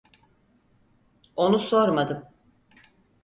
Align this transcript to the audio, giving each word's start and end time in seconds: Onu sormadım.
Onu 1.35 1.59
sormadım. 1.59 2.27